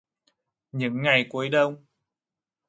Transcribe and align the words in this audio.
Những 0.71 1.01
ngày 1.01 1.25
cuối 1.29 1.49
Đông 1.49 1.85